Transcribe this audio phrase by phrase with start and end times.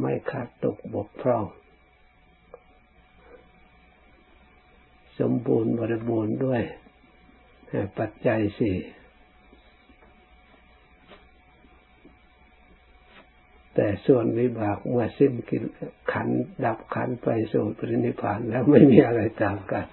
[0.00, 1.44] ไม่ขาดตกบกพร่อง
[5.18, 6.62] สมบูรณ์บริบูรณ์ด้วย
[7.98, 8.76] ปัจจัยสี่
[13.74, 15.62] แต่ส่วนวิบากเมื่อสิ้นกิน
[16.12, 16.28] ขัน
[16.64, 19.86] ดับขันไปสู่ปรินิพานแล้วไม่มีอะไรต่างกัน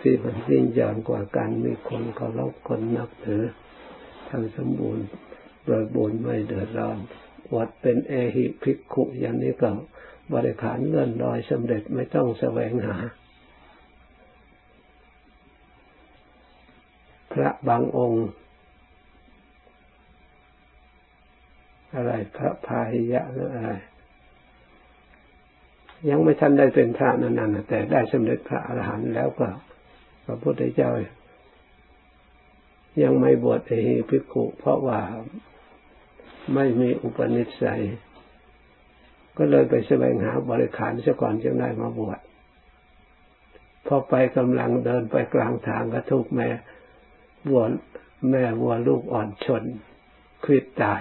[0.00, 3.44] ที่มันยิ่งยอนกว่ากันมีคนเคารพคนนับถือ
[4.28, 5.06] ทั้งสมบูรณ์
[5.66, 6.98] บริบูรณ์ไม่เดือดร้อน
[7.56, 9.70] วัดเป็นเอหิภิกขุอย่างนี้ก็
[10.34, 12.96] บริขารเลื่อนลอยสำเร็จไม่ต้องแสวงหา
[17.32, 18.26] พระบางองค์
[21.94, 23.70] อะไรพระพาหิยะหรืออะไร
[26.08, 29.48] ยังไม่ทันได้เป็นพระนั่นน่ะแต่ได้สำเร็จพระอรหันต์แล้วก็
[30.24, 30.90] พระพุทธเจ้า
[33.02, 35.00] ยังไม่บวชเอหิภิกขุเพราะว่า
[36.54, 37.82] ไม่มีอุปนิสัย
[39.36, 42.18] ก็เลยไปแสวงหาบริขารซะก่อนจึงได้มาบวช
[43.86, 46.48] พอไปกำลังเดินไปกลางทางก็ถูกแม่
[47.50, 47.64] วัว
[48.30, 49.62] แม่วัวลูกอ่อนชน
[50.44, 51.00] ควิดตาย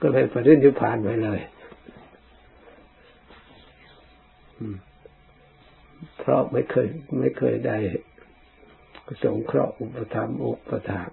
[0.00, 1.40] ก็เลยปรินิพพานไปเลย
[6.18, 6.88] เพราะไม่เคย
[7.18, 7.76] ไม่เคยได้
[9.22, 11.08] สงเคราะห์อุปธรรมอุปถาก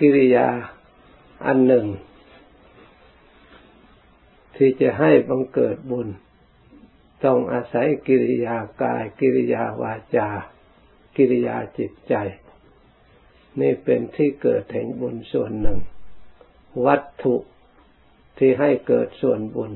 [0.00, 0.48] กิริยา
[1.46, 1.86] อันหนึ่ง
[4.56, 6.08] ที่จะให้บังเกิดบุญ
[7.24, 10.28] ต้องอาศัยกิริยากาย กิริยาวาจา
[11.16, 12.14] กิริยาจิตใจ
[13.60, 15.78] นี่เป็นที่เกิดแห่งบุญส่วนหนึ่ง
[16.86, 17.36] วัตถุ
[18.38, 19.72] ที่ให้เกิดส่วนบุญ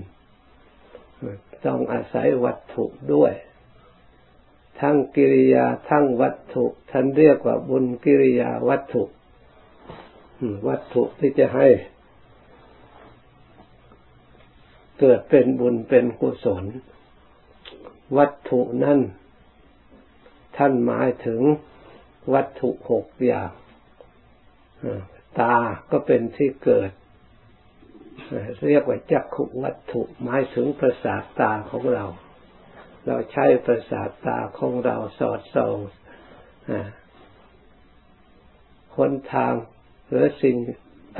[1.67, 3.33] ต้องอาศัยวัตถุด้วย
[4.81, 9.03] ทั้งกิริยาทั้งวัตถุท่านเรียกว่าบุญกิริยาวัตถุ
[10.68, 11.68] วัตถุที่จะให้
[15.00, 16.64] เกิดเป็นบุญเป็นกุศล
[18.16, 18.98] วัตถุนั้น
[20.56, 21.41] ท่านหมายถึง
[22.34, 23.50] วัตถุหกอย่าง
[25.41, 25.56] ตา
[25.91, 26.91] ก็เป็นที่เกิด
[28.69, 32.04] เรียกว่าจักขุวัตถุหมายถึงประสาทตาของเรา
[33.06, 35.76] เราใช้ประสาทตาของเราสอดส่อง
[38.96, 39.52] คนทาง
[40.09, 40.56] หรือสิ่ง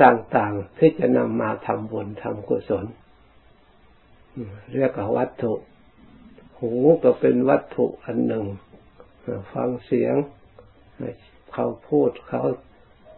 [0.03, 2.85] ต่างๆ ที่จะนำมาทำบุญทำกุศล
[4.73, 5.53] เรียกว่าวัตถุ
[6.59, 8.45] หูก็เป็นวัตถุอันหนึ่ง
[9.53, 10.15] ฟังเสียง
[11.53, 12.43] เขาพูดเขา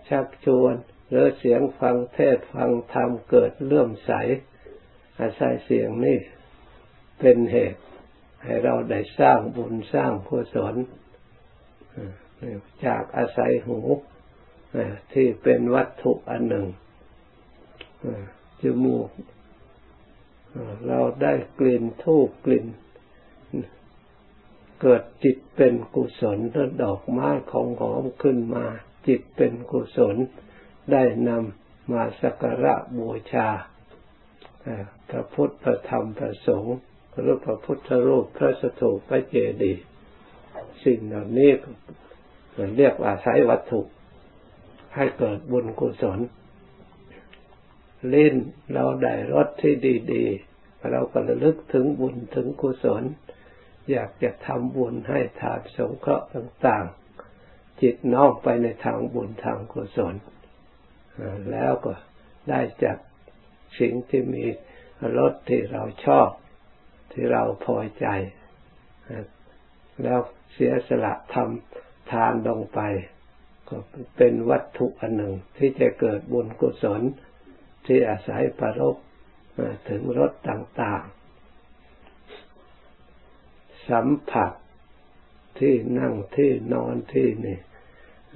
[0.10, 0.76] ชักชวน
[1.10, 4.12] หรือเสียงฟังเทศฟังธรรมเกิดเลื่อมใส
[5.20, 6.20] อาศัยเสียงนี่
[7.20, 7.82] เป็นเหตุ
[8.44, 10.76] ให้เราได้สร้างบุญสร้างกุศล
[12.86, 13.80] จากอาศัยหู
[15.14, 16.66] ที่เป็นวัตถุอันหนึ่ง
[18.62, 19.10] จมูก
[20.88, 22.66] เราได้กลิ่นทูบกลิ่น
[24.82, 28.66] เกิดจิตเป็นกุศลแล้วดอกไม้ของหอมขึ้นมา
[29.08, 30.16] จิตเป็นกุศล
[30.92, 33.50] ได้นำมาสักการะบูชา
[35.10, 36.78] พระพุทธพระธรรมพระสงฆ์
[37.22, 39.84] หรือพระพุทธรูปพระสถูปพระเจดีย์
[40.84, 41.52] สิ่งเหล่านี้
[42.78, 43.82] เรียกว่าใช้วัตถุ
[45.00, 46.20] ให้เกิดบุญกุศล
[48.14, 48.36] ลิ้น
[48.74, 49.74] เราได้รสที่
[50.14, 53.04] ดีๆ เราก็ระลึกถึงบุญถึงกุศล
[53.92, 56.86] อยากจะทำบุญให้ทานสงเคราะห์ต่าง
[57.34, 60.16] ๆ จิตน้อมไปในทางบุญทางกุศล
[61.52, 61.94] แล้วก็
[62.50, 62.98] ได้จาก
[63.80, 64.46] สิ่งที่มี
[65.18, 66.30] รสที่เราชอบ
[67.12, 68.08] ที่เราพอใจ
[70.04, 70.20] แล้ว
[70.54, 72.80] เสียสละทำทานลงไป
[73.70, 73.78] ก็
[74.18, 77.02] เป็นวัตถุอันหนึ่งที่จะเกิดบุญกุศล
[77.86, 78.96] ที่อาศัยประรบ
[79.90, 81.20] ถึงรสต่างๆ
[83.90, 84.52] สัมผัส
[85.60, 87.60] ที่นั่งที่นอนที่นี่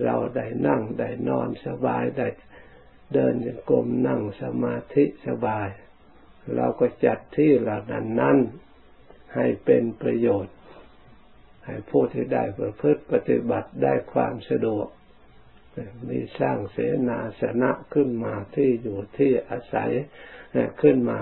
[0.03, 2.27] เราได้นั่งได้นอนสบายได้
[3.13, 5.68] เดินจงกรมนั่งสมาธิสบาย
[6.56, 8.38] เราก็จัดที่เหล่านั้นนั้น
[9.36, 10.56] ให้เป็นประโยชน์
[11.65, 14.88] ให้ผู้ที่ได้ประพฤติปฏิบัติได้ความสะดวก
[16.09, 16.77] มีสร้างเส
[17.09, 19.91] นาสนะขึ้นมาที่อยู่ที่อาศัย
[20.81, 21.19] ขึ้นมา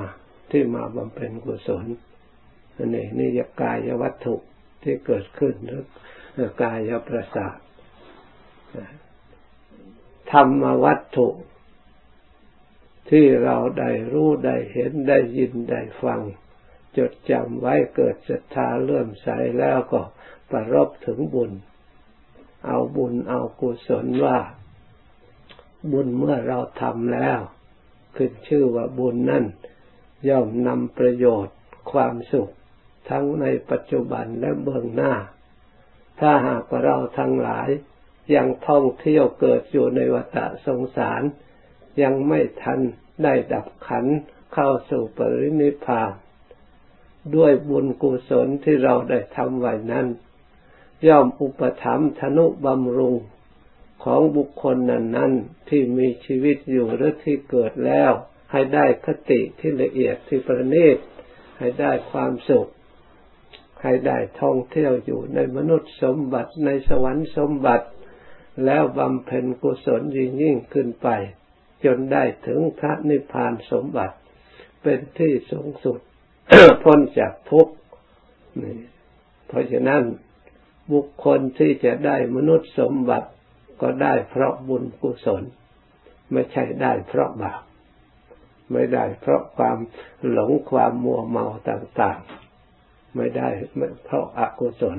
[0.52, 1.86] ที่มาบำเพ็ญกุศล
[2.94, 4.36] นี่นี่ยกายวัตถุ
[4.84, 5.78] ที่เกิดขึ้นหรื
[6.44, 7.58] อกายประสาท
[10.32, 11.28] ธรรมวัตถุ
[13.10, 16.22] ที่เราได้รู้ได้เห็นได้ยินได้ฟัง
[16.98, 19.28] จดจำไว้เกิดศรัทธาเลื่อมใส
[19.60, 20.02] แล้วก็
[20.50, 21.52] ประรบถึงบุญ
[22.68, 24.38] เอาบุญเอากุศลว่า
[25.92, 27.40] บุญเมื่อเราทำแล้ว
[28.16, 29.46] ขึ้นชื่อว่าบุญนั่น
[30.30, 31.56] ย่อมนำประโยชน์
[31.92, 32.50] ความสุข
[33.10, 35.14] ทั้งในปัจจุบันและเบื้องหน้า
[36.20, 37.70] ถ้าหากว่าเราทั้งหลาย
[38.36, 41.22] ยังท่องเที่ยวเกิดอยู่ในวัฏสงสาร
[42.02, 42.80] ยังไม่ทัน
[43.24, 44.06] ได้ดับขัน
[44.54, 46.12] เข้าสู่ปรินิพพาน
[47.36, 50.08] ด้วยบุญกุศลที่เราได้ทำไว้นั้น
[51.08, 53.16] ย่อมอุปถัมภ์ธนุบำรุง
[54.04, 55.32] ของบุคคลนั้นนั้น
[55.70, 58.12] ที่มีชีวิตอยู่หรือที่เกิดแล้ว
[58.52, 60.98] ให้ได้คติที่ละเอียดที่ประณีต
[61.58, 62.68] ให้ได้ความสุข
[63.82, 67.88] ให้ได้ท่องเที่ยวอยู่ในมนุษย์สมบัติในสวรรค์สมบัติ
[68.66, 71.08] แล้วบำเพ็ญกุศลยิ่งยิ่งขึ้นไป
[71.86, 74.16] จนได้ถึงพระนิพพานสมบัติ
[74.82, 76.00] เป็นที่สูงสุด
[76.84, 77.74] พ้นจากทุกข์
[79.48, 80.04] เพราะฉะนั้น
[80.92, 83.30] บุคคลที่จะได้มนุษย์สมบัติ
[83.82, 85.44] ก็ได้เพราะบุญกุศล
[86.32, 87.62] ไม่ใช่ได้เพราะบาป
[88.72, 89.78] ไม่ได้เพราะความ
[90.30, 93.50] หลงความมัวเมาต่างๆ ไม่ได้
[94.04, 94.98] เพราะอกุศล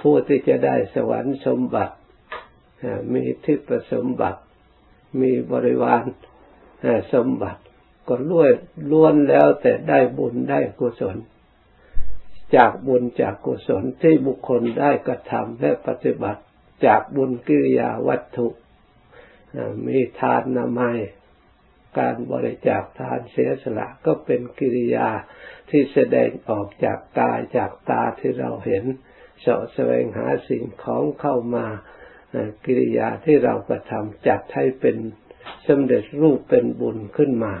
[0.00, 1.94] ผู้ที่จะได้สวรรค์สมบัติ
[3.12, 4.40] มีทิพสมบัติ
[5.20, 6.04] มีบริวาร
[7.14, 7.60] สมบัติ
[8.08, 8.54] ก็ล้วน
[8.90, 11.16] ล้วนแล้วแต่ได้บุญได้กุศล
[12.56, 16.42] จากบุญจากกุศลที่บุคคลได้กระทำและปฏิบัติ
[16.86, 18.48] จากบุญกิริยาวัตถุ
[19.86, 20.98] มีทานนามัย
[21.98, 25.08] การบริจาคทานเสียสละก็เป็นกิริยา
[25.70, 28.84] ที่แสดงออกจากกายจากตาที่เราเห็น
[29.40, 31.66] เสาะแสวงหาสิ่งของเข้ามา
[32.64, 34.96] กิริยาที่เรากระทำจัดให้เป็น
[35.66, 37.54] สำเร็จรูปเป็นบุญขึ้นมา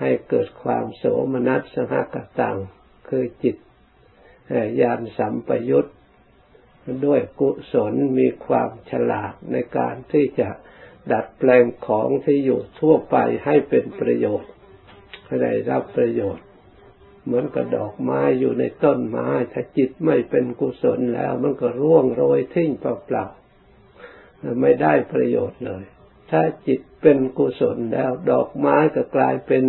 [0.00, 2.58] ให้เกิดความโสมนัสสหกตัง
[3.08, 3.56] คือจิต
[4.80, 5.86] ญาณสัมปยุต
[7.06, 10.48] ด้วยกุศลมีความฉลาดในการที่จะ
[11.12, 14.50] ดัดแปลงของที่อยู่ทั่วไปให้เป็นประโยชน์
[15.26, 16.44] ให้ได้รับประโยชน์
[17.24, 25.84] เหมือนกับดอกไม้อยู่ในต้นไม้ ถ้าจิตไม่เป็นกุศลแล้ว มันก็ร่วงโรยทิ้งเปล่าๆไม่ได้ประโยชน์เลย
[26.30, 29.64] ถ้าจิตเป็นกุศลแล้ว ดอกไม้ก็กลายเป็น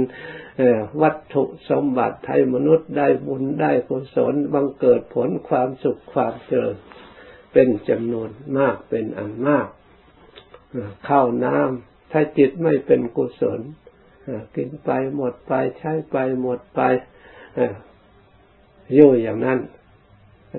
[1.01, 6.75] วัตถุสมบัติให้มนุษย์ได้บุญได้กุศลบังเกิดผลความสุขความเจริญ
[7.53, 9.67] เป็นจำนวนมากเป็นอันมาก
[11.07, 13.59] ข้าวน้ำถ้าจิตไม่เป็นกุศล
[14.55, 16.81] กินไปหมดไปใช้ไปหมดไป
[18.93, 19.59] อยู่อย่างนั้น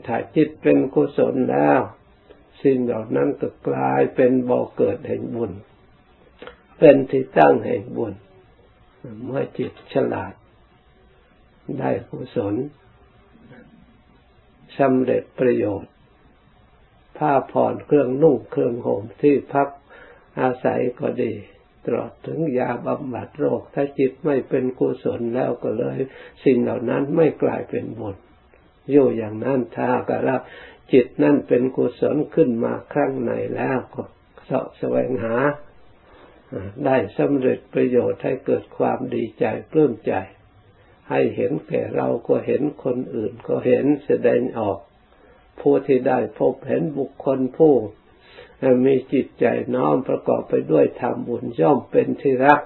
[0.06, 1.80] ถ้าจิตเป็นกุศลแล้ว
[2.62, 5.52] สิ่งเหล่านั้นก็กลายเป็นบ่อเกิดแห่งบุญ
[6.78, 8.14] เป็นที่ตั้งแห่งบุญ
[9.24, 10.32] เมื่อจิตฉลาด
[11.78, 12.54] ได้กุศล
[14.78, 15.92] สำเร็จประโยชน์
[17.18, 19.68] ผ้าผ่อนเครื่องนุ่งเครื่องห่มที่พัก
[20.40, 21.32] อาศัยก็ดี
[21.84, 25.98] ตลอดถึงยาบำบัดโรค ถ้าจิตไม่เป็นกุศลแล้วก็เลย
[26.44, 28.16] สิ่งเหล่านั้นไม่กลายเป็นบุญ
[28.90, 30.40] อยู่อย่างนั้นถ้ากระลับ
[30.92, 34.02] จิตนั่นเป็นกุศลขึ้นมาครั้งในแล้วก็
[34.44, 35.36] เสาะแสวงหา
[36.86, 40.14] ได้สำเร็จประโยชน์ให้เกิดความดีใจปลื้มใจ
[41.10, 44.78] ให้เห็นแก่เราก็เห็นคนอื่นก็เห็นแสดงออก
[45.60, 47.74] ผู้ที่ได้พบเห็นบุคคลผู้
[48.84, 52.62] มีจิตใจน้อมประกอบไปด้วยธรรมบุญย่อมเป็นที่รัก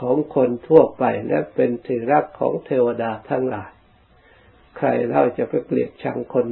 [0.00, 3.70] ของคนทั่วไปและเป็นที่รักของเทวดาทั้งหลาย
[4.76, 6.46] ใครเล่าจะไปเกลียดชังคน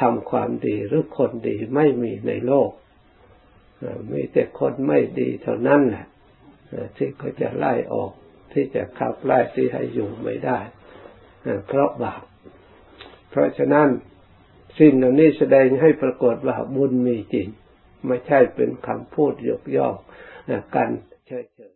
[0.00, 2.70] ทำความดีหรือคนดีไม่มีในโลก
[4.12, 6.06] มีแต่คนไม่ดีเท่านั้นแหละ
[6.96, 8.12] ที่เขาจะไล่ออก
[8.52, 10.58] ที่จะขับไล่ที่ให้อยู่ไม่ได้
[11.66, 12.22] เพราะบาป
[13.30, 13.88] เพราะฉะนั้น
[14.78, 17.48] สิ่งเหล่านี้แสดงให้ปรากฏว่าบุญมีจริง
[18.06, 19.94] ไม่ใช่เป็นคำพูดยกย่อง
[20.74, 20.88] กัน
[21.28, 21.32] เฉ
[21.70, 21.72] ย